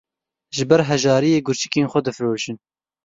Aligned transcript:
Ji 0.55 0.63
ber 0.69 0.81
hejariyê 0.89 1.39
gurçikên 1.45 1.87
xwe 1.91 1.99
difiroşin. 2.05 2.57